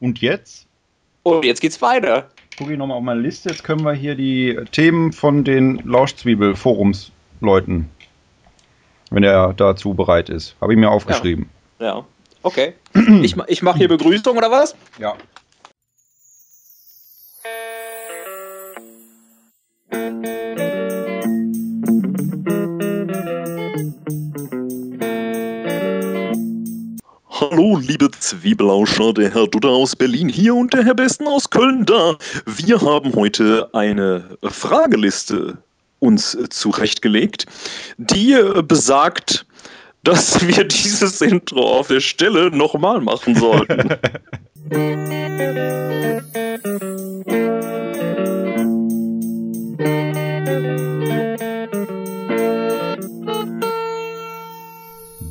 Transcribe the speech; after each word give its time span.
Und 0.00 0.20
jetzt? 0.20 0.66
Und 1.22 1.44
jetzt 1.44 1.60
geht's 1.60 1.80
weiter. 1.82 2.28
Gucke 2.56 2.72
ich 2.72 2.78
nochmal 2.78 2.96
auf 2.96 3.02
meine 3.02 3.20
Liste. 3.20 3.50
Jetzt 3.50 3.64
können 3.64 3.84
wir 3.84 3.92
hier 3.92 4.14
die 4.14 4.58
Themen 4.72 5.12
von 5.12 5.44
den 5.44 5.82
Lauschzwiebel-Forumsleuten, 5.84 7.88
wenn 9.10 9.22
er 9.22 9.52
dazu 9.54 9.94
bereit 9.94 10.28
ist. 10.28 10.56
Habe 10.60 10.72
ich 10.72 10.78
mir 10.78 10.90
aufgeschrieben. 10.90 11.48
Ja, 11.78 11.98
ja. 11.98 12.04
okay. 12.42 12.74
ich, 13.22 13.36
ich 13.46 13.62
mache 13.62 13.78
hier 13.78 13.88
Begrüßung 13.88 14.36
oder 14.36 14.50
was? 14.50 14.74
Ja. 14.98 15.14
Hallo, 27.40 27.76
liebe 27.76 28.10
Zwiebelauscher, 28.10 29.12
der 29.12 29.32
Herr 29.32 29.46
Dudder 29.46 29.68
aus 29.68 29.94
Berlin 29.94 30.28
hier 30.28 30.56
und 30.56 30.74
der 30.74 30.84
Herr 30.84 30.96
Besten 30.96 31.28
aus 31.28 31.48
Köln 31.48 31.86
da. 31.86 32.16
Wir 32.46 32.80
haben 32.80 33.14
heute 33.14 33.72
eine 33.74 34.36
Frageliste 34.42 35.56
uns 36.00 36.36
zurechtgelegt, 36.50 37.46
die 37.96 38.36
besagt, 38.66 39.46
dass 40.02 40.44
wir 40.48 40.64
dieses 40.64 41.20
Intro 41.20 41.78
auf 41.78 41.86
der 41.86 42.00
Stelle 42.00 42.50
nochmal 42.50 43.00
machen 43.00 43.36
sollten. 43.36 43.88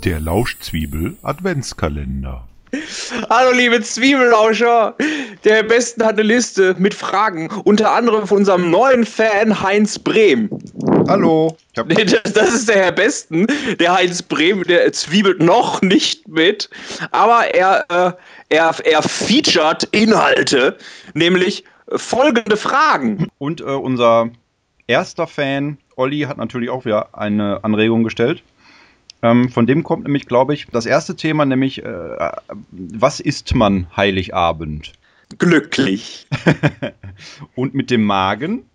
Der 0.03 0.19
Lauschzwiebel 0.19 1.17
Adventskalender. 1.23 2.47
Hallo 3.29 3.51
liebe 3.51 3.81
Zwiebelauscher, 3.81 4.95
der 5.43 5.63
Besten 5.63 6.03
hat 6.03 6.13
eine 6.13 6.23
Liste 6.23 6.75
mit 6.77 6.93
Fragen, 6.93 7.49
unter 7.63 7.91
anderem 7.91 8.27
von 8.27 8.37
unserem 8.37 8.69
neuen 8.69 9.05
Fan 9.05 9.61
Heinz 9.61 9.97
Brehm. 9.97 10.49
Hallo. 11.07 11.57
Nee, 11.87 12.05
das, 12.05 12.33
das 12.33 12.53
ist 12.53 12.69
der 12.69 12.75
Herr 12.75 12.91
Besten. 12.91 13.47
Der 13.79 13.95
Heinz 13.95 14.21
Brehm, 14.21 14.63
der 14.63 14.91
zwiebelt 14.93 15.41
noch 15.41 15.81
nicht 15.81 16.27
mit, 16.27 16.69
aber 17.11 17.55
er, 17.55 17.85
äh, 17.89 18.11
er, 18.55 18.75
er 18.83 19.01
featured 19.01 19.85
Inhalte, 19.91 20.77
nämlich 21.15 21.63
folgende 21.89 22.57
Fragen. 22.57 23.27
Und 23.39 23.61
äh, 23.61 23.63
unser 23.63 24.29
erster 24.85 25.25
Fan, 25.25 25.77
Olli, 25.95 26.21
hat 26.21 26.37
natürlich 26.37 26.69
auch 26.69 26.85
wieder 26.85 27.17
eine 27.17 27.63
Anregung 27.63 28.03
gestellt. 28.03 28.43
Ähm, 29.23 29.49
von 29.49 29.65
dem 29.65 29.83
kommt 29.83 30.03
nämlich, 30.03 30.27
glaube 30.27 30.53
ich, 30.53 30.67
das 30.71 30.85
erste 30.85 31.15
Thema, 31.15 31.45
nämlich, 31.45 31.83
äh, 31.83 32.31
was 32.71 33.19
isst 33.19 33.55
man 33.55 33.87
Heiligabend? 33.95 34.93
Glücklich. 35.37 36.27
Und 37.55 37.73
mit 37.73 37.89
dem 37.89 38.03
Magen? 38.03 38.65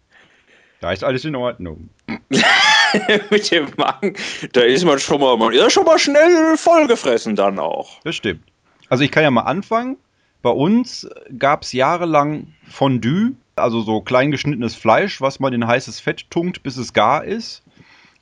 Da 0.80 0.92
ist 0.92 1.04
alles 1.04 1.24
in 1.24 1.36
Ordnung. 1.36 1.90
mit 3.30 3.50
dem 3.50 3.68
Magen, 3.76 4.14
da 4.52 4.62
ist 4.62 4.84
man 4.84 4.98
schon 4.98 5.20
mal, 5.20 5.36
man 5.36 5.52
ist 5.52 5.72
schon 5.72 5.84
mal 5.84 5.98
schnell 5.98 6.56
vollgefressen 6.56 7.36
dann 7.36 7.58
auch. 7.58 8.00
Das 8.02 8.16
stimmt. 8.16 8.42
Also 8.88 9.04
ich 9.04 9.10
kann 9.10 9.22
ja 9.22 9.30
mal 9.30 9.42
anfangen. 9.42 9.96
Bei 10.42 10.50
uns 10.50 11.08
gab 11.38 11.62
es 11.62 11.72
jahrelang 11.72 12.52
Fondue, 12.68 13.32
also 13.54 13.80
so 13.82 14.00
klein 14.00 14.32
geschnittenes 14.32 14.74
Fleisch, 14.74 15.20
was 15.20 15.38
man 15.38 15.52
in 15.52 15.66
heißes 15.66 16.00
Fett 16.00 16.28
tunkt, 16.30 16.64
bis 16.64 16.76
es 16.76 16.92
gar 16.92 17.24
ist. 17.24 17.62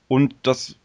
Und 0.06 0.34
das 0.42 0.76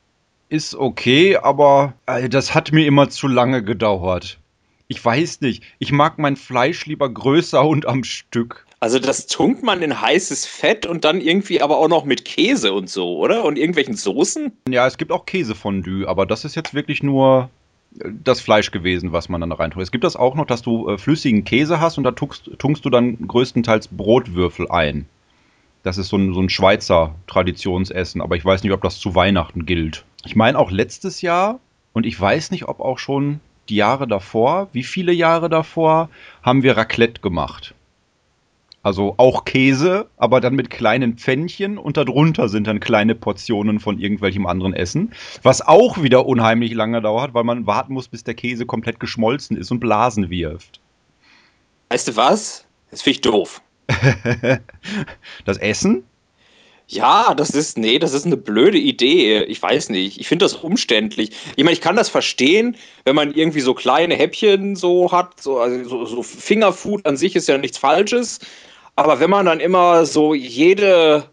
ist 0.50 0.76
okay, 0.76 1.38
aber 1.38 1.94
äh, 2.06 2.30
das 2.30 2.54
hat 2.54 2.72
mir 2.72 2.86
immer 2.86 3.10
zu 3.10 3.28
lange 3.28 3.64
gedauert. 3.64 4.40
Ich 4.88 5.04
weiß 5.04 5.42
nicht. 5.42 5.64
Ich 5.80 5.92
mag 5.92 6.20
mein 6.20 6.36
Fleisch 6.36 6.86
lieber 6.86 7.10
größer 7.10 7.66
und 7.66 7.88
am 7.88 8.04
Stück. 8.04 8.66
Also 8.80 9.00
das 9.00 9.26
tunkt 9.26 9.64
man 9.64 9.82
in 9.82 10.00
heißes 10.00 10.46
Fett 10.46 10.86
und 10.86 11.06
dann 11.06 11.20
irgendwie 11.20 11.62
aber 11.62 11.78
auch 11.78 11.88
noch 11.88 12.06
mit 12.06 12.24
Käse 12.24 12.72
und 12.72 12.90
so, 12.90 13.18
oder? 13.18 13.44
Und 13.46 13.58
irgendwelchen 13.58 13.96
Soßen? 13.96 14.52
Ja, 14.70 14.86
es 14.86 14.98
gibt 14.98 15.12
auch 15.12 15.26
Käsefondue, 15.26 16.08
aber 16.08 16.28
das 16.28 16.46
ist 16.46 16.56
jetzt 16.56 16.76
wirklich 16.76 17.02
nur 17.02 17.50
äh, 18.00 18.10
das 18.24 18.42
Fleisch 18.42 18.70
gewesen, 18.70 19.12
was 19.12 19.28
man 19.28 19.42
dann 19.42 19.50
da 19.50 19.56
reintut. 19.56 19.82
Es 19.82 19.92
gibt 19.92 20.04
das 20.04 20.16
auch 20.16 20.36
noch, 20.36 20.46
dass 20.46 20.62
du 20.62 20.88
äh, 20.90 20.98
flüssigen 21.00 21.46
Käse 21.46 21.80
hast 21.80 21.98
und 21.98 22.04
da 22.04 22.12
tunkst, 22.12 22.52
tunkst 22.60 22.86
du 22.86 22.92
dann 22.92 23.28
größtenteils 23.28 23.88
Brotwürfel 23.88 24.70
ein. 24.70 25.08
Das 25.82 25.98
ist 25.98 26.10
so 26.10 26.18
ein, 26.18 26.34
so 26.34 26.42
ein 26.42 26.50
Schweizer 26.50 27.16
Traditionsessen, 27.28 28.22
aber 28.22 28.36
ich 28.36 28.46
weiß 28.46 28.64
nicht, 28.64 28.74
ob 28.74 28.82
das 28.82 29.00
zu 29.00 29.16
Weihnachten 29.16 29.66
gilt. 29.66 30.06
Ich 30.26 30.36
meine 30.36 30.58
auch 30.58 30.72
letztes 30.72 31.22
Jahr 31.22 31.60
und 31.94 32.06
ich 32.06 32.20
weiß 32.20 32.52
nicht, 32.52 32.68
ob 32.68 32.80
auch 32.80 32.98
schon 32.98 33.40
die 33.70 33.76
Jahre 33.76 34.08
davor, 34.08 34.70
wie 34.74 34.84
viele 34.84 35.14
Jahre 35.14 35.50
davor, 35.50 36.10
haben 36.42 36.64
wir 36.64 36.76
Raclette 36.76 37.22
gemacht. 37.22 37.74
Also 38.82 39.16
auch 39.18 39.46
Käse, 39.46 40.10
aber 40.18 40.42
dann 40.42 40.56
mit 40.56 40.70
kleinen 40.70 41.18
Pfännchen 41.18 41.80
und 41.80 41.98
darunter 41.98 42.50
sind 42.50 42.68
dann 42.68 42.80
kleine 42.80 43.16
Portionen 43.16 43.80
von 43.80 43.98
irgendwelchem 43.98 44.46
anderen 44.46 44.74
Essen. 44.74 45.12
Was 45.42 45.62
auch 45.62 46.04
wieder 46.04 46.28
unheimlich 46.28 46.74
lange 46.74 47.02
dauert, 47.02 47.34
weil 47.34 47.44
man 47.44 47.66
warten 47.66 47.94
muss, 47.94 48.08
bis 48.08 48.24
der 48.24 48.36
Käse 48.36 48.68
komplett 48.68 49.00
geschmolzen 49.00 49.58
ist 49.58 49.72
und 49.72 49.80
Blasen 49.80 50.30
wirft. 50.30 50.80
Weißt 51.90 52.08
du 52.08 52.16
was? 52.16 52.66
Das 52.92 53.02
finde 53.02 53.16
ich 53.16 53.22
doof. 53.22 53.62
das 55.46 55.58
Essen? 55.58 56.04
Ja, 56.88 57.34
das 57.34 57.50
ist, 57.50 57.78
nee, 57.78 57.98
das 57.98 58.14
ist 58.14 58.26
eine 58.26 58.38
blöde 58.38 58.78
Idee. 58.78 59.44
Ich 59.44 59.62
weiß 59.62 59.90
nicht. 59.90 60.20
Ich 60.20 60.28
finde 60.28 60.46
das 60.46 60.54
umständlich. 60.54 61.32
Ich 61.56 61.64
meine, 61.64 61.74
ich 61.74 61.82
kann 61.82 61.96
das 61.96 62.10
verstehen, 62.10 62.78
wenn 63.06 63.16
man 63.16 63.34
irgendwie 63.34 63.62
so 63.62 63.74
kleine 63.74 64.16
Häppchen 64.16 64.76
so 64.76 65.12
hat. 65.12 65.42
So, 65.42 65.60
also 65.60 65.84
so, 65.90 66.06
so 66.06 66.24
Fingerfood 66.24 67.06
an 67.08 67.18
sich 67.18 67.36
ist 67.36 67.48
ja 67.48 67.58
nichts 67.58 67.80
Falsches. 67.80 68.40
Aber 68.96 69.20
wenn 69.20 69.32
man 69.32 69.48
dann 69.48 69.60
immer 69.60 70.06
so 70.06 70.36
jede 70.36 71.26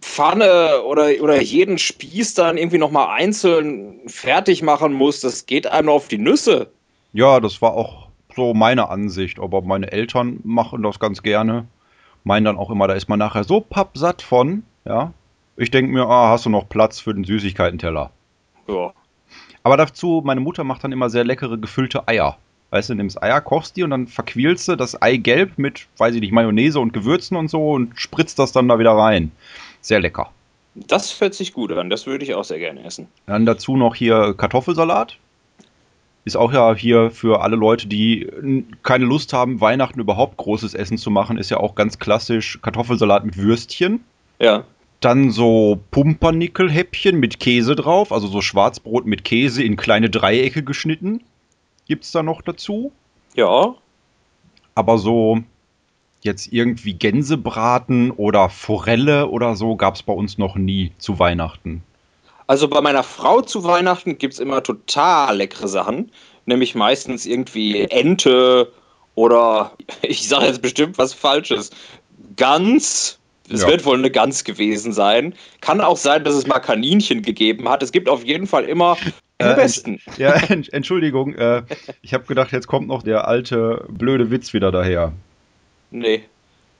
Pfanne 0.00 0.82
oder, 0.84 1.10
oder 1.20 1.42
jeden 1.42 1.78
Spieß 1.78 2.34
dann 2.34 2.56
irgendwie 2.56 2.78
nochmal 2.78 3.08
einzeln 3.18 4.00
fertig 4.06 4.62
machen 4.62 4.92
muss, 4.92 5.20
das 5.20 5.46
geht 5.46 5.66
einem 5.66 5.88
auf 5.88 6.06
die 6.06 6.18
Nüsse. 6.18 6.70
Ja, 7.12 7.40
das 7.40 7.60
war 7.60 7.74
auch 7.74 8.08
so 8.34 8.54
meine 8.54 8.90
Ansicht. 8.90 9.40
Aber 9.40 9.60
meine 9.62 9.90
Eltern 9.90 10.38
machen 10.44 10.84
das 10.84 11.00
ganz 11.00 11.22
gerne. 11.22 11.66
Meinen 12.22 12.44
dann 12.44 12.58
auch 12.58 12.70
immer, 12.70 12.86
da 12.86 12.94
ist 12.94 13.08
man 13.08 13.18
nachher 13.18 13.44
so 13.44 13.60
pappsatt 13.60 14.22
von. 14.22 14.62
Ja. 14.84 15.12
Ich 15.56 15.70
denke 15.70 15.92
mir, 15.92 16.06
ah, 16.06 16.30
hast 16.30 16.46
du 16.46 16.50
noch 16.50 16.68
Platz 16.68 17.00
für 17.00 17.14
den 17.14 17.24
Süßigkeitenteller? 17.24 18.10
Ja. 18.68 18.92
Aber 19.62 19.76
dazu, 19.76 20.22
meine 20.24 20.40
Mutter 20.40 20.64
macht 20.64 20.84
dann 20.84 20.92
immer 20.92 21.08
sehr 21.10 21.24
leckere 21.24 21.56
gefüllte 21.56 22.06
Eier. 22.08 22.36
Weißt 22.70 22.90
du, 22.90 22.94
nimmst 22.94 23.22
Eier, 23.22 23.40
kochst 23.40 23.76
die 23.76 23.84
und 23.84 23.90
dann 23.90 24.08
verquälst 24.08 24.66
du 24.66 24.76
das 24.76 25.00
Eigelb 25.00 25.58
mit, 25.58 25.86
weiß 25.96 26.14
ich 26.16 26.20
nicht, 26.20 26.32
Mayonnaise 26.32 26.80
und 26.80 26.92
Gewürzen 26.92 27.36
und 27.36 27.48
so 27.48 27.70
und 27.70 27.98
spritzt 27.98 28.38
das 28.38 28.52
dann 28.52 28.68
da 28.68 28.78
wieder 28.78 28.92
rein. 28.92 29.30
Sehr 29.80 30.00
lecker. 30.00 30.30
Das 30.74 31.20
hört 31.20 31.34
sich 31.34 31.52
gut 31.52 31.70
an, 31.70 31.88
das 31.88 32.06
würde 32.06 32.24
ich 32.24 32.34
auch 32.34 32.42
sehr 32.42 32.58
gerne 32.58 32.82
essen. 32.84 33.06
Dann 33.26 33.46
dazu 33.46 33.76
noch 33.76 33.94
hier 33.94 34.34
Kartoffelsalat. 34.36 35.18
Ist 36.24 36.36
auch 36.36 36.52
ja 36.52 36.74
hier 36.74 37.10
für 37.10 37.42
alle 37.42 37.54
Leute, 37.54 37.86
die 37.86 38.64
keine 38.82 39.04
Lust 39.04 39.32
haben, 39.32 39.60
Weihnachten 39.60 40.00
überhaupt 40.00 40.36
großes 40.36 40.74
Essen 40.74 40.98
zu 40.98 41.10
machen, 41.10 41.38
ist 41.38 41.50
ja 41.50 41.58
auch 41.58 41.76
ganz 41.76 41.98
klassisch 41.98 42.58
Kartoffelsalat 42.60 43.24
mit 43.24 43.36
Würstchen. 43.36 44.02
Ja. 44.40 44.64
Dann 45.04 45.30
so 45.30 45.78
Pumpernickel-Häppchen 45.90 47.20
mit 47.20 47.38
Käse 47.38 47.76
drauf, 47.76 48.10
also 48.10 48.26
so 48.26 48.40
Schwarzbrot 48.40 49.04
mit 49.04 49.22
Käse 49.22 49.62
in 49.62 49.76
kleine 49.76 50.08
Dreiecke 50.08 50.62
geschnitten. 50.62 51.22
Gibt's 51.86 52.10
da 52.10 52.22
noch 52.22 52.40
dazu? 52.40 52.90
Ja. 53.34 53.74
Aber 54.74 54.96
so 54.96 55.40
jetzt 56.22 56.50
irgendwie 56.54 56.94
Gänsebraten 56.94 58.12
oder 58.12 58.48
Forelle 58.48 59.28
oder 59.28 59.56
so 59.56 59.76
gab's 59.76 60.02
bei 60.02 60.14
uns 60.14 60.38
noch 60.38 60.56
nie 60.56 60.92
zu 60.96 61.18
Weihnachten. 61.18 61.82
Also 62.46 62.68
bei 62.68 62.80
meiner 62.80 63.02
Frau 63.02 63.42
zu 63.42 63.62
Weihnachten 63.62 64.16
gibt's 64.16 64.38
immer 64.38 64.62
total 64.62 65.36
leckere 65.36 65.68
Sachen. 65.68 66.12
Nämlich 66.46 66.74
meistens 66.74 67.26
irgendwie 67.26 67.82
Ente 67.82 68.72
oder 69.14 69.72
ich 70.00 70.26
sage 70.26 70.46
jetzt 70.46 70.62
bestimmt 70.62 70.96
was 70.96 71.12
Falsches. 71.12 71.72
Gans 72.36 73.18
es 73.50 73.62
ja. 73.62 73.68
wird 73.68 73.84
wohl 73.84 73.98
eine 73.98 74.10
Gans 74.10 74.44
gewesen 74.44 74.92
sein. 74.92 75.34
Kann 75.60 75.80
auch 75.80 75.96
sein, 75.96 76.24
dass 76.24 76.34
es 76.34 76.46
mal 76.46 76.60
Kaninchen 76.60 77.22
gegeben 77.22 77.68
hat. 77.68 77.82
Es 77.82 77.92
gibt 77.92 78.08
auf 78.08 78.24
jeden 78.24 78.46
Fall 78.46 78.64
immer 78.64 78.96
äh, 79.38 79.44
am 79.44 79.56
besten. 79.56 80.00
Ja, 80.16 80.34
Entschuldigung. 80.72 81.34
Äh, 81.34 81.62
ich 82.02 82.14
habe 82.14 82.24
gedacht, 82.24 82.52
jetzt 82.52 82.66
kommt 82.66 82.88
noch 82.88 83.02
der 83.02 83.28
alte 83.28 83.84
blöde 83.88 84.30
Witz 84.30 84.54
wieder 84.54 84.72
daher. 84.72 85.12
Nee. 85.90 86.24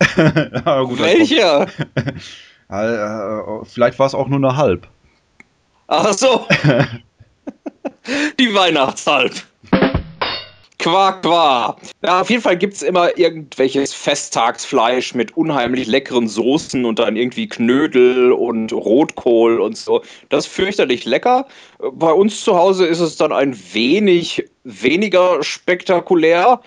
gut, 0.17 1.01
Welcher? 1.01 1.69
äh, 2.69 3.65
vielleicht 3.65 3.99
war 3.99 4.07
es 4.07 4.15
auch 4.15 4.29
nur 4.29 4.39
eine 4.39 4.57
Halb. 4.57 4.89
Ach 5.87 6.13
so. 6.15 6.47
Die 8.39 8.55
Weihnachtshalb. 8.55 9.33
Quak, 10.85 11.23
quak. 11.23 11.79
Ja, 12.05 12.21
auf 12.21 12.29
jeden 12.29 12.43
Fall 12.43 12.59
gibt 12.59 12.75
es 12.75 12.83
immer 12.83 13.17
irgendwelches 13.17 13.95
Festtagsfleisch 13.95 15.15
mit 15.15 15.35
unheimlich 15.35 15.87
leckeren 15.87 16.29
Soßen 16.29 16.85
und 16.85 16.99
dann 16.99 17.17
irgendwie 17.17 17.49
Knödel 17.49 18.33
und 18.33 18.71
Rotkohl 18.71 19.63
und 19.63 19.79
so. 19.79 20.03
Das 20.29 20.45
ist 20.45 20.53
fürchterlich 20.53 21.07
lecker. 21.07 21.47
Bei 21.79 22.13
uns 22.13 22.45
zu 22.45 22.55
Hause 22.55 22.85
ist 22.85 23.01
es 23.01 23.17
dann 23.17 23.33
ein 23.33 23.59
wenig 23.73 24.45
weniger 24.65 25.43
spektakulär. 25.43 26.61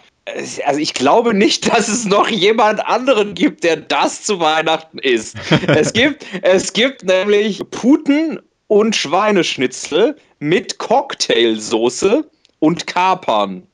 Also 0.66 0.80
ich 0.80 0.96
glaube 0.96 1.36
nicht, 1.36 1.72
dass 1.72 1.88
es 1.88 2.06
noch 2.06 2.28
jemand 2.28 2.84
anderen 2.88 3.36
gibt, 3.36 3.64
der 3.64 3.76
das 3.76 4.24
zu 4.24 4.40
Weihnachten 4.40 4.98
isst. 4.98 5.38
es, 5.68 5.94
gibt, 5.94 6.26
es 6.42 6.74
gibt 6.74 7.04
nämlich 7.04 7.62
Puten 7.70 8.40
und 8.66 8.96
Schweineschnitzel 8.96 10.18
mit 10.40 10.80
Cocktailsoße 10.80 12.28
und 12.58 12.88
Kapern. 12.88 13.68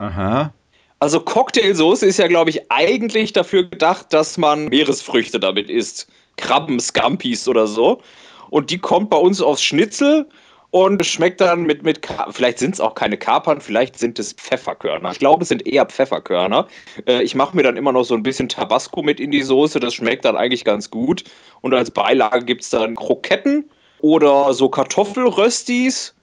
Aha. 0.00 0.52
Also 0.98 1.20
Cocktailsoße 1.20 2.06
ist 2.06 2.18
ja, 2.18 2.26
glaube 2.26 2.50
ich, 2.50 2.70
eigentlich 2.70 3.32
dafür 3.32 3.64
gedacht, 3.64 4.12
dass 4.12 4.38
man 4.38 4.68
Meeresfrüchte 4.68 5.38
damit 5.38 5.70
isst. 5.70 6.08
Krabben, 6.36 6.80
Scampis 6.80 7.46
oder 7.46 7.66
so. 7.66 8.00
Und 8.48 8.70
die 8.70 8.78
kommt 8.78 9.10
bei 9.10 9.16
uns 9.16 9.42
aufs 9.42 9.62
Schnitzel 9.62 10.26
und 10.70 11.04
schmeckt 11.04 11.40
dann 11.40 11.64
mit, 11.64 11.82
mit 11.82 12.00
vielleicht 12.30 12.58
sind 12.58 12.74
es 12.74 12.80
auch 12.80 12.94
keine 12.94 13.18
Kapern, 13.18 13.60
vielleicht 13.60 13.98
sind 13.98 14.18
es 14.18 14.32
Pfefferkörner. 14.32 15.10
Ich 15.12 15.18
glaube, 15.18 15.42
es 15.42 15.48
sind 15.48 15.66
eher 15.66 15.84
Pfefferkörner. 15.84 16.66
Äh, 17.06 17.22
ich 17.22 17.34
mache 17.34 17.54
mir 17.54 17.62
dann 17.62 17.76
immer 17.76 17.92
noch 17.92 18.04
so 18.04 18.14
ein 18.14 18.22
bisschen 18.22 18.48
Tabasco 18.48 19.02
mit 19.02 19.20
in 19.20 19.30
die 19.30 19.42
Soße, 19.42 19.80
das 19.80 19.94
schmeckt 19.94 20.24
dann 20.24 20.36
eigentlich 20.36 20.64
ganz 20.64 20.90
gut. 20.90 21.24
Und 21.60 21.74
als 21.74 21.90
Beilage 21.90 22.44
gibt 22.44 22.62
es 22.62 22.70
dann 22.70 22.96
Kroketten 22.96 23.68
oder 24.00 24.54
so 24.54 24.68
Kartoffelröstis 24.70 26.14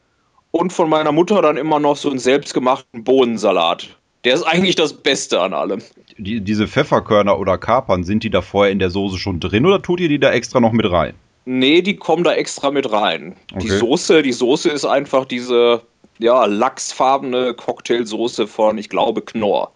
und 0.52 0.74
von 0.74 0.90
meiner 0.90 1.12
Mutter 1.12 1.42
dann 1.42 1.58
immer 1.58 1.80
noch 1.80 1.96
so 1.96 2.10
einen 2.10 2.20
selbstgemachten 2.20 3.04
Bohnensalat. 3.04 3.90
Der 4.24 4.34
ist 4.34 4.44
eigentlich 4.44 4.76
das 4.76 4.94
Beste 4.94 5.40
an 5.40 5.54
allem. 5.54 5.82
Die, 6.18 6.42
diese 6.42 6.68
Pfefferkörner 6.68 7.40
oder 7.40 7.58
Kapern, 7.58 8.04
sind 8.04 8.24
die 8.24 8.30
da 8.30 8.42
vorher 8.42 8.72
in 8.72 8.80
der 8.80 8.90
Soße 8.90 9.18
schon 9.18 9.40
drin 9.40 9.66
oder 9.66 9.82
tut 9.82 10.00
ihr 10.00 10.10
die 10.10 10.20
da 10.20 10.32
extra 10.32 10.60
noch 10.60 10.72
mit 10.72 10.90
rein? 10.90 11.14
Nee, 11.46 11.82
die 11.82 11.96
kommen 11.96 12.24
da 12.24 12.34
extra 12.34 12.72
mit 12.72 12.92
rein. 12.92 13.36
Okay. 13.54 13.64
Die 13.64 13.70
Soße, 13.70 14.24
die 14.24 14.34
Soße 14.34 14.70
ist 14.70 14.86
einfach 14.86 15.26
diese 15.26 15.82
ja, 16.20 16.46
lachsfarbene 16.46 17.54
Cocktailsoße 17.54 18.48
von, 18.48 18.78
ich 18.78 18.90
glaube, 18.90 19.22
Knorr. 19.22 19.72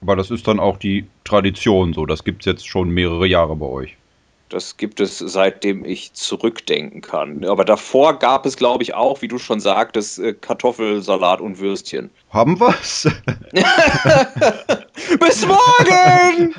Aber 0.00 0.16
das 0.16 0.30
ist 0.30 0.48
dann 0.48 0.58
auch 0.58 0.78
die 0.78 1.06
Tradition 1.24 1.92
so. 1.92 2.06
Das 2.06 2.24
gibt 2.24 2.42
es 2.42 2.46
jetzt 2.46 2.66
schon 2.66 2.90
mehrere 2.90 3.26
Jahre 3.26 3.56
bei 3.56 3.66
euch. 3.66 3.96
Das 4.52 4.76
gibt 4.76 5.00
es 5.00 5.16
seitdem 5.16 5.82
ich 5.82 6.12
zurückdenken 6.12 7.00
kann. 7.00 7.42
Aber 7.46 7.64
davor 7.64 8.18
gab 8.18 8.44
es, 8.44 8.58
glaube 8.58 8.82
ich, 8.82 8.92
auch, 8.92 9.22
wie 9.22 9.28
du 9.28 9.38
schon 9.38 9.60
sagtest, 9.60 10.18
äh, 10.18 10.34
Kartoffelsalat 10.34 11.40
und 11.40 11.58
Würstchen. 11.58 12.10
Haben 12.28 12.60
wir's? 12.60 13.08
Bis 15.20 15.46
morgen! 15.46 16.54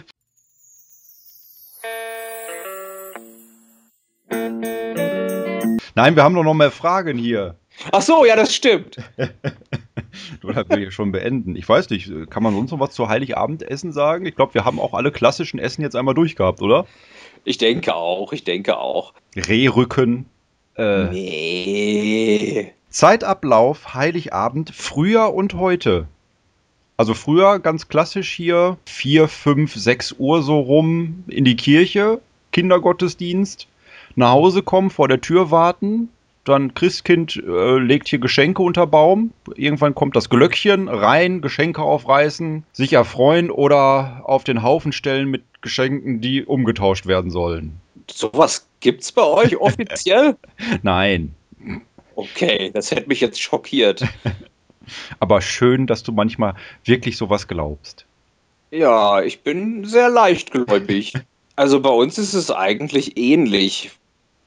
Nein, 5.93 6.15
wir 6.15 6.23
haben 6.23 6.33
doch 6.33 6.43
noch 6.43 6.55
mehr 6.55 6.71
Fragen 6.71 7.19
hier. 7.19 7.59
Ach 7.91 8.01
so, 8.01 8.25
ja, 8.25 8.35
das 8.35 8.55
stimmt. 8.55 8.97
Oder 10.43 10.67
will 10.67 10.87
ich 10.87 10.95
schon 10.95 11.11
beenden? 11.11 11.55
Ich 11.55 11.69
weiß 11.69 11.91
nicht, 11.91 12.11
kann 12.31 12.41
man 12.41 12.55
sonst 12.55 12.71
noch 12.71 12.79
was 12.79 12.95
zu 12.95 13.07
Heiligabendessen 13.07 13.91
sagen? 13.91 14.25
Ich 14.25 14.35
glaube, 14.35 14.55
wir 14.55 14.65
haben 14.65 14.79
auch 14.79 14.95
alle 14.95 15.11
klassischen 15.11 15.59
Essen 15.59 15.83
jetzt 15.83 15.95
einmal 15.95 16.15
durchgehabt, 16.15 16.63
oder? 16.63 16.87
Ich 17.45 17.57
denke 17.57 17.95
auch, 17.95 18.33
ich 18.33 18.43
denke 18.43 18.77
auch. 18.77 19.13
Rehrücken. 19.35 20.25
Äh, 20.77 21.05
Nee. 21.05 22.73
Zeitablauf, 22.89 23.95
Heiligabend, 23.95 24.71
früher 24.73 25.33
und 25.33 25.55
heute. 25.55 26.07
Also 26.95 27.15
früher 27.15 27.59
ganz 27.59 27.87
klassisch 27.87 28.31
hier, 28.31 28.77
4, 28.85 29.27
5, 29.27 29.73
6 29.73 30.15
Uhr 30.19 30.43
so 30.43 30.59
rum 30.59 31.23
in 31.27 31.43
die 31.43 31.55
Kirche, 31.55 32.21
Kindergottesdienst, 32.51 33.67
nach 34.15 34.31
Hause 34.31 34.61
kommen, 34.61 34.91
vor 34.91 35.07
der 35.07 35.21
Tür 35.21 35.49
warten, 35.49 36.09
dann 36.43 36.75
Christkind 36.75 37.41
äh, 37.45 37.77
legt 37.79 38.09
hier 38.09 38.19
Geschenke 38.19 38.61
unter 38.61 38.85
Baum, 38.85 39.31
irgendwann 39.55 39.95
kommt 39.95 40.15
das 40.15 40.29
Glöckchen 40.29 40.87
rein, 40.87 41.41
Geschenke 41.41 41.81
aufreißen, 41.81 42.63
sich 42.73 42.93
erfreuen 42.93 43.49
oder 43.49 44.21
auf 44.25 44.43
den 44.43 44.61
Haufen 44.61 44.91
stellen 44.91 45.29
mit 45.29 45.43
Geschenken, 45.63 46.21
die 46.21 46.45
umgetauscht 46.45 47.07
werden 47.07 47.31
sollen. 47.31 47.79
Sowas 48.11 48.67
gibt's 48.81 49.11
bei 49.11 49.23
euch 49.23 49.57
offiziell? 49.57 50.35
Nein, 50.83 51.33
Okay, 52.15 52.71
das 52.73 52.91
hätte 52.91 53.07
mich 53.07 53.21
jetzt 53.21 53.41
schockiert. 53.41 54.03
aber 55.19 55.41
schön, 55.41 55.87
dass 55.87 56.03
du 56.03 56.11
manchmal 56.11 56.55
wirklich 56.83 57.17
sowas 57.17 57.47
glaubst. 57.47 58.05
Ja, 58.71 59.21
ich 59.21 59.41
bin 59.41 59.85
sehr 59.85 60.09
leichtgläubig. 60.09 61.13
Also 61.55 61.79
bei 61.79 61.89
uns 61.89 62.17
ist 62.17 62.33
es 62.33 62.49
eigentlich 62.51 63.17
ähnlich. 63.17 63.91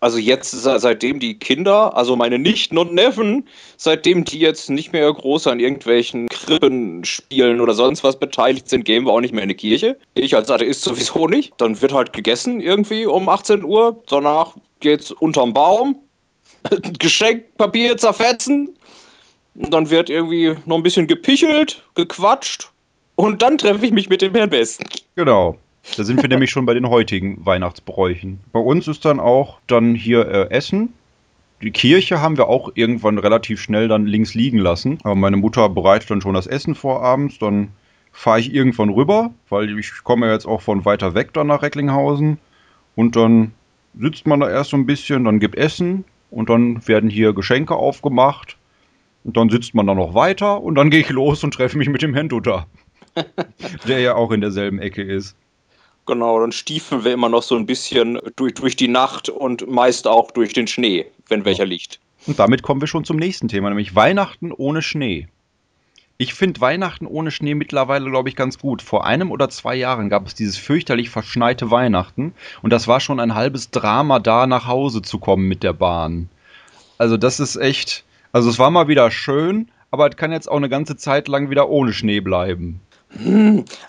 Also 0.00 0.19
jetzt, 0.19 0.50
se- 0.50 0.78
seitdem 0.78 1.20
die 1.20 1.38
Kinder, 1.38 1.96
also 1.96 2.16
meine 2.16 2.38
Nichten 2.38 2.76
und 2.76 2.93
Neffen, 2.93 3.48
seitdem 3.78 4.25
die 4.25 4.38
jetzt 4.38 4.69
nicht 4.69 4.93
mehr 4.93 5.10
groß 5.12 5.46
an 5.46 5.58
irgendwelchen 5.58 6.28
Krippenspielen 6.28 7.60
oder 7.60 7.72
sonst 7.75 8.04
was 8.04 8.19
beteiligt 8.19 8.69
sind, 8.69 8.84
gehen 8.84 9.04
wir 9.06 9.12
auch 9.12 9.20
nicht 9.20 9.32
mehr 9.32 9.43
in 9.43 9.48
die 9.48 9.54
Kirche. 9.54 9.96
Ich 10.14 10.37
als 10.37 10.50
Atheist 10.50 10.82
sowieso 10.82 11.28
nicht. 11.28 11.54
Dann 11.58 11.81
wird 11.81 11.93
halt 11.93 12.12
gegessen 12.12 12.60
irgendwie 12.60 13.06
um 13.06 13.28
18 13.28 13.64
Uhr. 13.64 14.02
Danach 14.08 14.54
geht's 14.81 15.10
unterm 15.12 15.52
Baum. 15.54 15.96
Geschenkpapier 16.99 17.96
zerfetzen. 17.96 18.76
Und 19.54 19.72
dann 19.72 19.88
wird 19.88 20.10
irgendwie 20.10 20.54
noch 20.66 20.76
ein 20.76 20.82
bisschen 20.82 21.06
gepichelt, 21.06 21.82
gequatscht. 21.94 22.70
Und 23.14 23.40
dann 23.40 23.56
treffe 23.56 23.87
ich 23.87 23.92
mich 23.92 24.10
mit 24.10 24.20
dem 24.20 24.34
Herrn 24.34 24.50
Besten. 24.50 24.84
Genau. 25.14 25.56
Da 25.94 26.05
sind 26.05 26.21
wir 26.21 26.29
nämlich 26.29 26.50
schon 26.50 26.67
bei 26.67 26.75
den 26.75 26.88
heutigen 26.88 27.44
Weihnachtsbräuchen. 27.44 28.41
Bei 28.53 28.61
uns 28.61 28.88
ist 28.88 29.05
dann 29.05 29.21
auch 29.21 29.61
dann 29.67 29.94
hier 29.94 30.27
äh, 30.27 30.50
Essen. 30.50 30.93
Die 31.62 31.71
Kirche 31.71 32.21
haben 32.21 32.37
wir 32.37 32.49
auch 32.49 32.73
irgendwann 32.75 33.19
relativ 33.19 33.61
schnell 33.61 33.88
dann 33.88 34.06
links 34.06 34.35
liegen 34.35 34.59
lassen. 34.59 34.99
Aber 35.05 35.15
meine 35.15 35.37
Mutter 35.37 35.69
bereitet 35.69 36.11
dann 36.11 36.21
schon 36.21 36.35
das 36.35 36.47
Essen 36.47 36.75
vor 36.75 37.03
abends. 37.03 37.38
Dann 37.38 37.69
fahre 38.12 38.41
ich 38.41 38.53
irgendwann 38.53 38.91
rüber, 38.91 39.31
weil 39.49 39.79
ich 39.79 40.03
komme 40.03 40.27
ja 40.27 40.33
jetzt 40.33 40.47
auch 40.47 40.61
von 40.61 40.85
weiter 40.85 41.15
weg 41.15 41.33
dann 41.33 41.47
nach 41.47 41.62
Recklinghausen. 41.62 42.38
Und 42.94 43.17
dann 43.17 43.53
sitzt 43.99 44.27
man 44.27 44.41
da 44.41 44.50
erst 44.50 44.71
so 44.71 44.77
ein 44.77 44.87
bisschen, 44.87 45.25
dann 45.25 45.38
gibt 45.38 45.55
Essen 45.55 46.05
und 46.31 46.50
dann 46.50 46.87
werden 46.87 47.09
hier 47.09 47.33
Geschenke 47.33 47.75
aufgemacht. 47.75 48.56
Und 49.25 49.37
dann 49.37 49.50
sitzt 49.50 49.75
man 49.75 49.87
da 49.87 49.94
noch 49.94 50.15
weiter 50.15 50.62
und 50.62 50.75
dann 50.75 50.91
gehe 50.91 51.00
ich 51.00 51.11
los 51.11 51.43
und 51.43 51.55
treffe 51.55 51.79
mich 51.79 51.88
mit 51.88 52.03
dem 52.03 52.15
Herrn 52.15 52.29
Dutter. 52.29 52.67
der 53.88 54.00
ja 54.00 54.15
auch 54.15 54.31
in 54.31 54.41
derselben 54.41 54.79
Ecke 54.79 55.03
ist. 55.03 55.37
Genau, 56.06 56.41
dann 56.41 56.53
stiefeln 56.53 57.05
wir 57.05 57.12
immer 57.12 57.29
noch 57.29 57.43
so 57.43 57.56
ein 57.56 57.67
bisschen 57.67 58.20
durch, 58.37 58.55
durch 58.55 58.76
die 58.76 58.88
Nacht 58.88 59.29
und 59.29 59.69
meist 59.69 60.06
auch 60.06 60.31
durch 60.31 60.53
den 60.53 60.69
Schnee, 60.69 61.06
wenn 61.29 61.44
welcher 61.44 61.67
liegt. 61.67 61.99
Und 62.26 62.38
damit 62.38 62.62
kommen 62.62 62.81
wir 62.81 62.88
schon 62.88 63.05
zum 63.05 63.17
nächsten 63.17 63.49
Thema, 63.49 63.69
nämlich 63.69 63.94
Weihnachten 63.94 64.53
ohne 64.53 64.82
Schnee. 64.82 65.29
Ich 66.19 66.32
finde 66.32 66.61
Weihnachten 66.61 67.06
ohne 67.06 67.31
Schnee 67.31 67.55
mittlerweile, 67.55 68.08
glaube 68.08 68.29
ich, 68.29 68.37
ganz 68.37 68.58
gut. 68.58 68.81
Vor 68.81 69.05
einem 69.05 69.31
oder 69.31 69.50
zwei 69.50 69.75
Jahren 69.75 70.08
gab 70.08 70.26
es 70.26 70.35
dieses 70.35 70.56
fürchterlich 70.56 71.11
verschneite 71.11 71.71
Weihnachten 71.71 72.33
und 72.62 72.73
das 72.73 72.88
war 72.88 73.00
schon 73.00 73.21
ein 73.21 73.35
halbes 73.35 73.71
Drama, 73.71 74.19
da 74.19 74.47
nach 74.47 74.66
Hause 74.66 75.02
zu 75.02 75.19
kommen 75.19 75.47
mit 75.47 75.62
der 75.62 75.75
Bahn. 75.75 76.30
Also 76.99 77.16
das 77.16 77.38
ist 77.38 77.57
echt, 77.57 78.04
also 78.33 78.49
es 78.49 78.59
war 78.59 78.71
mal 78.71 78.88
wieder 78.88 79.11
schön, 79.11 79.69
aber 79.90 80.09
es 80.09 80.16
kann 80.16 80.33
jetzt 80.33 80.50
auch 80.50 80.57
eine 80.57 80.71
ganze 80.71 80.97
Zeit 80.97 81.28
lang 81.28 81.50
wieder 81.50 81.69
ohne 81.69 81.92
Schnee 81.92 82.21
bleiben. 82.21 82.80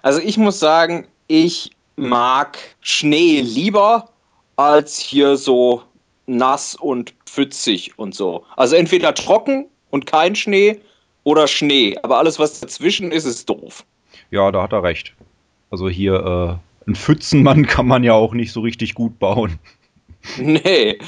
Also 0.01 0.19
ich 0.19 0.37
muss 0.37 0.59
sagen, 0.59 1.07
ich 1.27 1.71
mag 1.97 2.57
Schnee 2.81 3.41
lieber 3.41 4.09
als 4.55 4.97
hier 4.97 5.35
so 5.35 5.83
nass 6.25 6.75
und 6.75 7.13
pfützig 7.25 7.97
und 7.97 8.15
so. 8.15 8.45
Also 8.55 8.75
entweder 8.75 9.13
trocken 9.13 9.65
und 9.89 10.05
kein 10.05 10.35
Schnee 10.35 10.79
oder 11.23 11.47
Schnee. 11.47 11.97
Aber 12.03 12.17
alles, 12.17 12.39
was 12.39 12.59
dazwischen 12.59 13.11
ist, 13.11 13.25
ist 13.25 13.49
doof. 13.49 13.85
Ja, 14.31 14.51
da 14.51 14.63
hat 14.63 14.73
er 14.73 14.83
recht. 14.83 15.13
Also 15.69 15.89
hier, 15.89 16.59
äh, 16.85 16.89
ein 16.89 16.95
Pfützenmann 16.95 17.67
kann 17.67 17.87
man 17.87 18.03
ja 18.03 18.13
auch 18.13 18.33
nicht 18.33 18.51
so 18.51 18.61
richtig 18.61 18.93
gut 18.93 19.19
bauen. 19.19 19.59
Nee. 20.37 20.99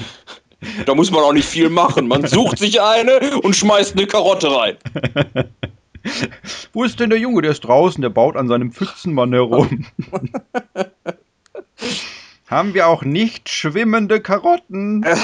Da 0.86 0.93
muss 0.93 1.10
man 1.12 1.24
auch 1.24 1.34
nicht 1.34 1.48
viel 1.48 1.69
machen. 1.69 2.08
Man 2.08 2.27
sucht 2.27 2.60
sich 2.60 2.81
eine 2.81 3.39
und 3.41 3.55
schmeißt 3.55 3.98
eine 3.98 4.08
Karotte 4.08 4.53
rein. 4.53 4.77
Wo 6.74 6.84
ist 6.84 7.00
denn 7.00 7.10
der 7.10 7.20
Junge? 7.20 7.41
Der 7.41 7.51
ist 7.51 7.62
draußen, 7.62 8.01
der 8.01 8.10
baut 8.10 8.36
an 8.36 8.48
seinem 8.48 8.72
Pfützenmann 8.72 9.34
herum. 9.34 9.86
Haben 12.48 12.74
wir 12.74 12.88
auch 12.88 13.03
nicht 13.03 13.50
schwimmende 13.50 14.22
Karotten? 14.22 15.06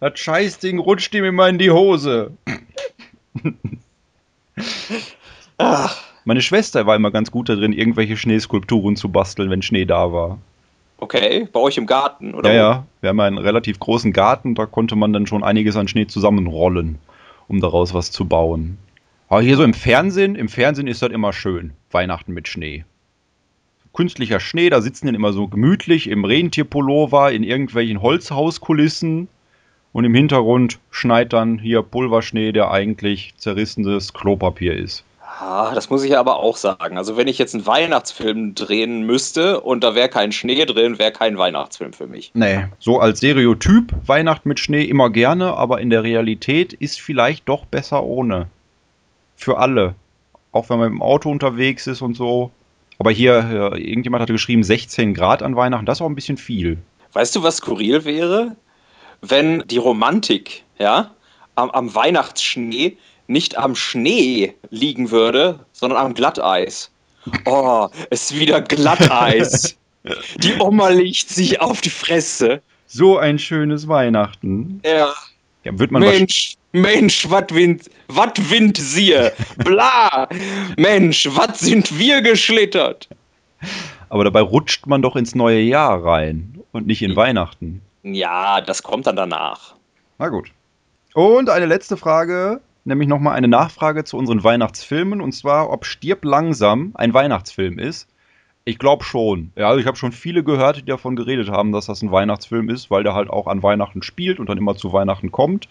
Das 0.00 0.18
Scheißding 0.18 0.80
rutscht 0.80 1.14
ihm 1.14 1.24
immer 1.24 1.48
in 1.48 1.56
die 1.56 1.70
Hose. 1.70 2.32
Meine 6.24 6.42
Schwester 6.42 6.86
war 6.86 6.94
immer 6.94 7.10
ganz 7.10 7.30
gut 7.30 7.48
darin, 7.48 7.72
irgendwelche 7.72 8.18
Schneeskulpturen 8.18 8.96
zu 8.96 9.08
basteln, 9.08 9.48
wenn 9.48 9.62
Schnee 9.62 9.86
da 9.86 10.12
war. 10.12 10.38
okay, 10.98 11.48
bei 11.50 11.60
euch 11.60 11.78
im 11.78 11.86
Garten, 11.86 12.34
oder? 12.34 12.52
Ja, 12.52 12.56
ja, 12.56 12.86
wir 13.00 13.10
haben 13.10 13.20
einen 13.20 13.38
relativ 13.38 13.78
großen 13.78 14.12
Garten, 14.12 14.54
da 14.54 14.66
konnte 14.66 14.94
man 14.94 15.14
dann 15.14 15.26
schon 15.26 15.42
einiges 15.42 15.74
an 15.76 15.88
Schnee 15.88 16.06
zusammenrollen, 16.06 16.98
um 17.48 17.62
daraus 17.62 17.94
was 17.94 18.10
zu 18.10 18.26
bauen. 18.26 18.76
Aber 19.34 19.42
hier 19.42 19.56
so 19.56 19.64
im 19.64 19.74
Fernsehen, 19.74 20.36
im 20.36 20.48
Fernsehen 20.48 20.86
ist 20.86 21.02
das 21.02 21.10
immer 21.10 21.32
schön, 21.32 21.72
Weihnachten 21.90 22.32
mit 22.32 22.46
Schnee. 22.46 22.84
Künstlicher 23.92 24.38
Schnee, 24.38 24.70
da 24.70 24.80
sitzen 24.80 25.06
dann 25.06 25.16
immer 25.16 25.32
so 25.32 25.48
gemütlich 25.48 26.08
im 26.08 26.24
Rentierpullover, 26.24 27.32
in 27.32 27.42
irgendwelchen 27.42 28.00
Holzhauskulissen 28.00 29.26
und 29.92 30.04
im 30.04 30.14
Hintergrund 30.14 30.78
schneit 30.92 31.32
dann 31.32 31.58
hier 31.58 31.82
Pulverschnee, 31.82 32.52
der 32.52 32.70
eigentlich 32.70 33.34
zerrissenes 33.36 34.12
Klopapier 34.12 34.78
ist. 34.78 35.02
Ah, 35.20 35.74
das 35.74 35.90
muss 35.90 36.04
ich 36.04 36.16
aber 36.16 36.36
auch 36.36 36.56
sagen. 36.56 36.96
Also 36.96 37.16
wenn 37.16 37.26
ich 37.26 37.38
jetzt 37.38 37.56
einen 37.56 37.66
Weihnachtsfilm 37.66 38.54
drehen 38.54 39.02
müsste 39.02 39.62
und 39.62 39.82
da 39.82 39.96
wäre 39.96 40.08
kein 40.08 40.30
Schnee 40.30 40.64
drin, 40.64 41.00
wäre 41.00 41.10
kein 41.10 41.36
Weihnachtsfilm 41.38 41.92
für 41.92 42.06
mich. 42.06 42.30
Nee, 42.34 42.66
so 42.78 43.00
als 43.00 43.18
Stereotyp 43.18 43.94
Weihnachten 44.06 44.48
mit 44.48 44.60
Schnee 44.60 44.84
immer 44.84 45.10
gerne, 45.10 45.54
aber 45.54 45.80
in 45.80 45.90
der 45.90 46.04
Realität 46.04 46.72
ist 46.72 47.00
vielleicht 47.00 47.48
doch 47.48 47.66
besser 47.66 48.04
ohne. 48.04 48.46
Für 49.36 49.58
alle. 49.58 49.94
Auch 50.52 50.70
wenn 50.70 50.78
man 50.78 50.92
im 50.92 51.02
Auto 51.02 51.30
unterwegs 51.30 51.86
ist 51.86 52.02
und 52.02 52.14
so. 52.14 52.50
Aber 52.98 53.10
hier, 53.10 53.72
äh, 53.74 53.80
irgendjemand 53.80 54.22
hatte 54.22 54.32
geschrieben, 54.32 54.62
16 54.62 55.14
Grad 55.14 55.42
an 55.42 55.56
Weihnachten, 55.56 55.86
das 55.86 55.98
ist 55.98 56.02
auch 56.02 56.08
ein 56.08 56.14
bisschen 56.14 56.36
viel. 56.36 56.78
Weißt 57.12 57.34
du, 57.34 57.42
was 57.42 57.56
skurril 57.56 58.04
wäre? 58.04 58.56
Wenn 59.20 59.64
die 59.66 59.78
Romantik, 59.78 60.64
ja, 60.78 61.10
am, 61.54 61.70
am 61.70 61.94
Weihnachtsschnee 61.94 62.96
nicht 63.26 63.56
am 63.56 63.74
Schnee 63.74 64.54
liegen 64.70 65.10
würde, 65.10 65.60
sondern 65.72 65.98
am 65.98 66.14
Glatteis. 66.14 66.90
Oh, 67.46 67.88
es 68.10 68.30
ist 68.30 68.38
wieder 68.38 68.60
Glatteis. 68.60 69.76
Die 70.36 70.54
Oma 70.60 70.88
legt 70.88 71.30
sich 71.30 71.62
auf 71.62 71.80
die 71.80 71.88
Fresse. 71.88 72.60
So 72.86 73.16
ein 73.16 73.38
schönes 73.38 73.88
Weihnachten. 73.88 74.82
Ja. 74.84 75.14
Ja, 75.64 75.78
wird 75.78 75.90
man 75.90 76.02
Mensch, 76.02 76.56
Mensch, 76.74 77.30
wat 77.30 77.54
wind, 77.54 77.88
wat 78.08 78.50
wind 78.50 78.76
siehe. 78.76 79.32
Bla. 79.58 80.28
Mensch, 80.76 81.28
wat 81.30 81.56
sind 81.56 81.98
wir 81.98 82.20
geschlittert. 82.20 83.08
aber 84.08 84.24
dabei 84.24 84.40
rutscht 84.40 84.86
man 84.86 85.00
doch 85.00 85.14
ins 85.14 85.36
neue 85.36 85.60
Jahr 85.60 86.04
rein 86.04 86.60
und 86.72 86.86
nicht 86.88 87.02
in 87.02 87.14
Weihnachten. 87.14 87.80
Ja, 88.02 88.60
das 88.60 88.82
kommt 88.82 89.06
dann 89.06 89.14
danach. 89.14 89.76
Na 90.18 90.28
gut. 90.28 90.50
Und 91.14 91.48
eine 91.48 91.66
letzte 91.66 91.96
Frage, 91.96 92.60
nämlich 92.84 93.08
nochmal 93.08 93.36
eine 93.36 93.48
Nachfrage 93.48 94.02
zu 94.02 94.16
unseren 94.16 94.42
Weihnachtsfilmen 94.42 95.20
und 95.20 95.30
zwar, 95.30 95.70
ob 95.70 95.86
Stirb 95.86 96.24
langsam 96.24 96.90
ein 96.94 97.14
Weihnachtsfilm 97.14 97.78
ist. 97.78 98.08
Ich 98.66 98.78
glaube 98.78 99.04
schon. 99.04 99.52
Ja, 99.56 99.68
also 99.68 99.80
ich 99.80 99.86
habe 99.86 99.98
schon 99.98 100.12
viele 100.12 100.42
gehört, 100.42 100.78
die 100.78 100.84
davon 100.84 101.16
geredet 101.16 101.50
haben, 101.50 101.72
dass 101.72 101.86
das 101.86 102.00
ein 102.00 102.10
Weihnachtsfilm 102.10 102.70
ist, 102.70 102.90
weil 102.90 103.02
der 103.02 103.14
halt 103.14 103.28
auch 103.28 103.46
an 103.46 103.62
Weihnachten 103.62 104.02
spielt 104.02 104.40
und 104.40 104.48
dann 104.48 104.56
immer 104.56 104.74
zu 104.74 104.92
Weihnachten 104.92 105.30
kommt. 105.30 105.68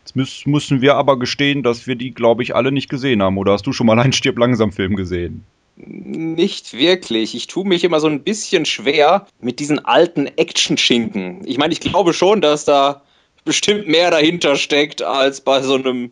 Jetzt 0.00 0.16
müß, 0.16 0.46
müssen 0.46 0.80
wir 0.80 0.96
aber 0.96 1.18
gestehen, 1.18 1.62
dass 1.62 1.86
wir 1.86 1.94
die, 1.94 2.12
glaube 2.12 2.42
ich, 2.42 2.56
alle 2.56 2.72
nicht 2.72 2.88
gesehen 2.88 3.22
haben. 3.22 3.38
Oder 3.38 3.52
hast 3.52 3.66
du 3.66 3.72
schon 3.72 3.86
mal 3.86 3.98
einen 3.98 4.12
Stirb 4.12 4.38
langsam 4.38 4.72
Film 4.72 4.96
gesehen? 4.96 5.44
Nicht 5.76 6.72
wirklich. 6.74 7.36
Ich 7.36 7.46
tue 7.46 7.66
mich 7.66 7.84
immer 7.84 8.00
so 8.00 8.08
ein 8.08 8.24
bisschen 8.24 8.64
schwer 8.66 9.26
mit 9.40 9.60
diesen 9.60 9.84
alten 9.84 10.26
Action-Schinken. 10.26 11.42
Ich 11.46 11.58
meine, 11.58 11.72
ich 11.72 11.80
glaube 11.80 12.12
schon, 12.12 12.40
dass 12.40 12.64
da 12.64 13.02
bestimmt 13.44 13.86
mehr 13.86 14.10
dahinter 14.10 14.56
steckt 14.56 15.00
als 15.02 15.40
bei 15.40 15.62
so 15.62 15.74
einem 15.74 16.10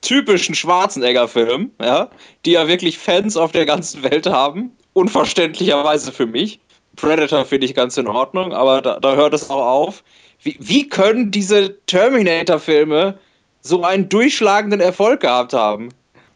typischen 0.00 0.54
Schwarzenegger-Film, 0.54 1.72
ja, 1.80 2.08
die 2.44 2.52
ja 2.52 2.68
wirklich 2.68 2.96
Fans 2.96 3.36
auf 3.36 3.52
der 3.52 3.66
ganzen 3.66 4.02
Welt 4.02 4.26
haben. 4.26 4.72
Unverständlicherweise 4.98 6.10
für 6.10 6.26
mich. 6.26 6.58
Predator 6.96 7.44
finde 7.44 7.66
ich 7.66 7.74
ganz 7.76 7.96
in 7.96 8.08
Ordnung, 8.08 8.52
aber 8.52 8.82
da, 8.82 8.98
da 8.98 9.14
hört 9.14 9.32
es 9.32 9.48
auch 9.48 9.64
auf. 9.64 10.02
Wie, 10.42 10.56
wie 10.58 10.88
können 10.88 11.30
diese 11.30 11.78
Terminator-Filme 11.86 13.16
so 13.60 13.84
einen 13.84 14.08
durchschlagenden 14.08 14.80
Erfolg 14.80 15.20
gehabt 15.20 15.52
haben? 15.52 15.90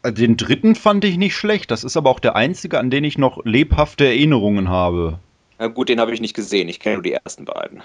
Den 0.05 0.37
dritten 0.37 0.75
fand 0.75 1.03
ich 1.03 1.17
nicht 1.17 1.35
schlecht. 1.35 1.71
Das 1.71 1.83
ist 1.83 1.97
aber 1.97 2.09
auch 2.09 2.21
der 2.21 2.37
einzige, 2.37 2.79
an 2.79 2.89
den 2.89 3.03
ich 3.03 3.17
noch 3.17 3.43
lebhafte 3.43 4.05
Erinnerungen 4.05 4.69
habe. 4.69 5.19
Na 5.59 5.67
gut, 5.67 5.89
den 5.89 5.99
habe 5.99 6.13
ich 6.13 6.21
nicht 6.21 6.33
gesehen. 6.33 6.69
Ich 6.69 6.79
kenne 6.79 6.95
nur 6.95 7.03
die 7.03 7.11
ersten 7.11 7.43
beiden. 7.43 7.81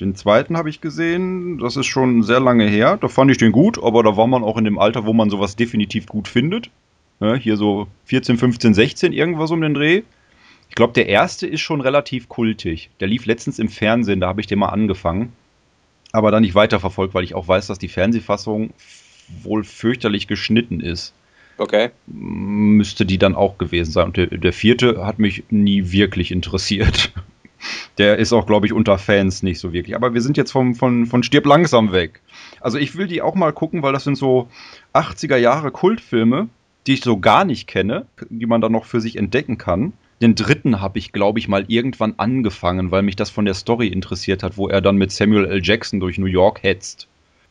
Den 0.00 0.14
zweiten 0.14 0.56
habe 0.56 0.70
ich 0.70 0.80
gesehen, 0.80 1.58
das 1.58 1.76
ist 1.76 1.86
schon 1.86 2.22
sehr 2.22 2.40
lange 2.40 2.66
her. 2.66 2.96
Da 2.98 3.08
fand 3.08 3.30
ich 3.30 3.36
den 3.36 3.52
gut, 3.52 3.82
aber 3.82 4.02
da 4.02 4.16
war 4.16 4.26
man 4.26 4.44
auch 4.44 4.56
in 4.56 4.64
dem 4.64 4.78
Alter, 4.78 5.04
wo 5.04 5.12
man 5.12 5.28
sowas 5.28 5.56
definitiv 5.56 6.06
gut 6.06 6.26
findet. 6.26 6.70
Ja, 7.20 7.34
hier 7.34 7.56
so 7.56 7.88
14, 8.04 8.36
15, 8.38 8.74
16, 8.74 9.12
irgendwas 9.12 9.50
um 9.50 9.60
den 9.60 9.74
Dreh. 9.74 10.02
Ich 10.68 10.74
glaube, 10.74 10.92
der 10.92 11.08
erste 11.08 11.46
ist 11.46 11.60
schon 11.60 11.80
relativ 11.80 12.28
kultig. 12.28 12.90
Der 13.00 13.08
lief 13.08 13.24
letztens 13.26 13.58
im 13.58 13.68
Fernsehen, 13.68 14.20
da 14.20 14.28
habe 14.28 14.40
ich 14.40 14.46
den 14.46 14.58
mal 14.58 14.68
angefangen. 14.68 15.32
Aber 16.12 16.30
dann 16.30 16.42
nicht 16.42 16.54
weiterverfolgt, 16.54 17.14
weil 17.14 17.24
ich 17.24 17.34
auch 17.34 17.48
weiß, 17.48 17.66
dass 17.66 17.78
die 17.78 17.88
Fernsehfassung 17.88 18.70
wohl 19.42 19.64
fürchterlich 19.64 20.26
geschnitten 20.26 20.80
ist. 20.80 21.14
Okay. 21.58 21.90
Müsste 22.06 23.06
die 23.06 23.18
dann 23.18 23.34
auch 23.34 23.58
gewesen 23.58 23.90
sein. 23.90 24.06
Und 24.06 24.16
der, 24.16 24.26
der 24.26 24.52
vierte 24.52 25.06
hat 25.06 25.18
mich 25.18 25.44
nie 25.50 25.90
wirklich 25.90 26.30
interessiert. 26.30 27.12
Der 27.98 28.18
ist 28.18 28.34
auch, 28.34 28.46
glaube 28.46 28.66
ich, 28.66 28.74
unter 28.74 28.98
Fans 28.98 29.42
nicht 29.42 29.58
so 29.58 29.72
wirklich. 29.72 29.96
Aber 29.96 30.12
wir 30.12 30.20
sind 30.20 30.36
jetzt 30.36 30.52
vom, 30.52 30.74
von, 30.74 31.06
von 31.06 31.22
Stirb 31.22 31.46
langsam 31.46 31.90
weg. 31.90 32.20
Also 32.60 32.76
ich 32.76 32.96
will 32.96 33.06
die 33.06 33.22
auch 33.22 33.34
mal 33.34 33.52
gucken, 33.52 33.82
weil 33.82 33.94
das 33.94 34.04
sind 34.04 34.16
so 34.16 34.48
80er 34.92 35.38
Jahre 35.38 35.70
Kultfilme, 35.70 36.48
die 36.86 36.94
ich 36.94 37.02
so 37.02 37.18
gar 37.18 37.44
nicht 37.44 37.66
kenne, 37.66 38.06
die 38.28 38.46
man 38.46 38.60
dann 38.60 38.72
noch 38.72 38.84
für 38.84 39.00
sich 39.00 39.16
entdecken 39.16 39.58
kann. 39.58 39.92
Den 40.22 40.34
dritten 40.34 40.80
habe 40.80 40.98
ich, 40.98 41.12
glaube 41.12 41.38
ich, 41.38 41.48
mal 41.48 41.64
irgendwann 41.68 42.14
angefangen, 42.16 42.90
weil 42.90 43.02
mich 43.02 43.16
das 43.16 43.28
von 43.28 43.44
der 43.44 43.54
Story 43.54 43.88
interessiert 43.88 44.42
hat, 44.42 44.56
wo 44.56 44.68
er 44.68 44.80
dann 44.80 44.96
mit 44.96 45.12
Samuel 45.12 45.44
L. 45.46 45.60
Jackson 45.62 46.00
durch 46.00 46.16
New 46.16 46.26
York 46.26 46.62
hetzt. 46.62 47.06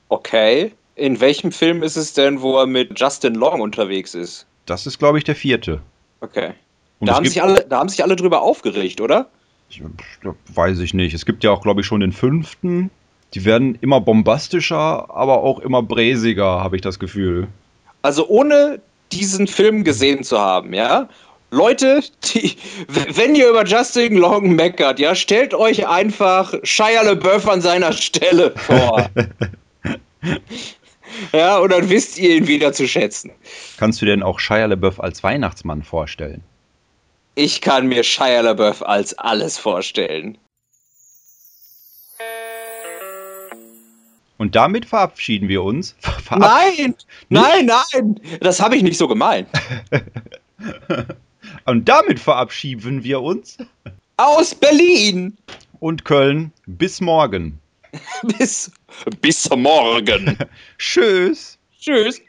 Okay. 0.09 0.71
In 0.95 1.19
welchem 1.19 1.51
Film 1.51 1.83
ist 1.83 1.97
es 1.97 2.13
denn, 2.13 2.41
wo 2.41 2.57
er 2.57 2.65
mit 2.65 2.97
Justin 2.99 3.35
Long 3.35 3.61
unterwegs 3.61 4.15
ist? 4.15 4.47
Das 4.65 4.87
ist, 4.87 4.97
glaube 4.97 5.17
ich, 5.17 5.23
der 5.25 5.35
vierte. 5.35 5.81
Okay. 6.21 6.53
Und 6.99 7.09
Da 7.09 7.15
haben, 7.15 7.25
sich 7.25 7.43
alle, 7.43 7.65
da 7.67 7.79
haben 7.79 7.89
sich 7.89 8.03
alle 8.03 8.15
drüber 8.15 8.41
aufgeregt, 8.41 9.01
oder? 9.01 9.29
Ich, 9.69 9.81
weiß 10.53 10.79
ich 10.79 10.93
nicht. 10.93 11.13
Es 11.13 11.25
gibt 11.25 11.43
ja 11.43 11.51
auch, 11.51 11.61
glaube 11.61 11.81
ich, 11.81 11.87
schon 11.87 11.99
den 11.99 12.13
fünften. 12.13 12.89
Die 13.33 13.43
werden 13.43 13.77
immer 13.81 13.99
bombastischer, 13.99 15.13
aber 15.13 15.43
auch 15.43 15.59
immer 15.59 15.83
bräsiger, 15.83 16.63
habe 16.63 16.77
ich 16.77 16.81
das 16.81 16.99
Gefühl. 16.99 17.47
Also 18.01 18.27
ohne 18.27 18.79
diesen 19.11 19.47
Film 19.47 19.83
gesehen 19.83 20.23
zu 20.23 20.39
haben, 20.39 20.73
ja? 20.73 21.07
Leute, 21.51 22.01
die, 22.33 22.57
wenn 22.87 23.35
ihr 23.35 23.49
über 23.49 23.65
Justin 23.65 24.17
Long 24.17 24.55
meckert, 24.55 24.99
ja, 24.99 25.15
stellt 25.15 25.53
euch 25.53 25.87
einfach 25.87 26.53
Shia 26.63 27.03
LaBeouf 27.03 27.47
an 27.47 27.61
seiner 27.61 27.93
Stelle 27.93 28.51
vor. 28.51 29.09
ja, 31.33 31.57
und 31.59 31.71
dann 31.71 31.89
wisst 31.89 32.17
ihr 32.17 32.35
ihn 32.35 32.47
wieder 32.47 32.73
zu 32.73 32.87
schätzen. 32.87 33.31
Kannst 33.77 34.01
du 34.01 34.05
denn 34.05 34.23
auch 34.23 34.39
Shia 34.39 34.65
LaBeouf 34.65 34.99
als 34.99 35.23
Weihnachtsmann 35.23 35.83
vorstellen? 35.83 36.43
Ich 37.35 37.61
kann 37.61 37.87
mir 37.87 38.03
Shia 38.03 38.41
LaBeouf 38.41 38.85
als 38.85 39.17
alles 39.17 39.57
vorstellen. 39.57 40.37
Und 44.37 44.55
damit 44.55 44.85
verabschieden 44.85 45.47
wir 45.47 45.63
uns. 45.63 45.95
Verab 46.23 46.39
Nein, 46.39 46.95
nein, 47.29 47.65
nein, 47.67 48.19
das 48.41 48.61
habe 48.61 48.75
ich 48.75 48.83
nicht 48.83 48.97
so 48.97 49.07
gemeint. 49.07 49.47
Und 51.65 51.87
damit 51.87 52.19
verabschieden 52.19 53.03
wir 53.03 53.21
uns. 53.21 53.57
Aus 54.17 54.55
Berlin. 54.55 55.37
Und 55.79 56.05
Köln. 56.05 56.51
Bis 56.65 57.01
morgen. 57.01 57.59
Bis, 58.37 58.71
bis 59.21 59.49
morgen. 59.49 60.37
Tschüss. 60.77 61.57
Tschüss. 61.79 62.21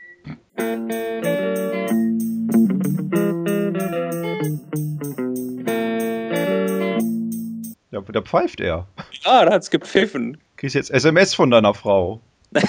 Ja, 7.91 8.01
da 8.01 8.23
pfeift 8.23 8.61
er. 8.61 8.87
Ah, 9.25 9.45
da 9.45 9.53
hat's 9.53 9.71
gepfiffen. 9.71 10.39
Kriegst 10.57 10.75
jetzt 10.75 10.91
SMS 10.91 11.35
von 11.35 11.51
deiner 11.51 11.75
Frau. 11.75 12.21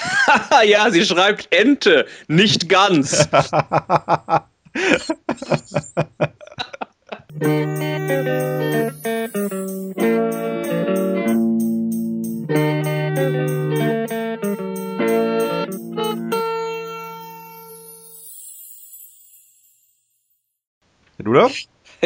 ja, 0.66 0.90
sie 0.90 1.04
schreibt 1.04 1.48
Ente, 1.54 2.06
nicht 2.26 2.68
ganz. 2.68 3.28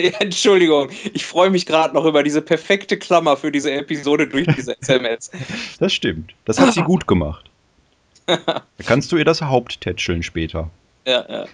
Entschuldigung, 0.21 0.91
ich 1.13 1.25
freue 1.25 1.51
mich 1.51 1.67
gerade 1.67 1.95
noch 1.95 2.05
über 2.05 2.23
diese 2.23 2.43
perfekte 2.43 2.99
Klammer 2.99 3.37
für 3.37 3.53
diese 3.53 3.73
Episode 3.73 4.27
durch 4.27 4.47
diese 4.57 4.77
SMS. 4.81 5.31
Das 5.79 5.93
stimmt. 5.93 6.35
Das 6.45 6.59
hat 6.59 6.75
sie 6.75 6.83
gut 6.83 7.07
gemacht. 7.07 7.47
Da 8.27 8.63
kannst 8.87 9.11
du 9.11 9.17
ihr 9.17 9.25
das 9.25 9.43
Haupt 9.43 9.81
tätscheln 9.81 10.23
später. 10.23 10.71
Ja, 11.07 11.27
ja. 11.29 11.47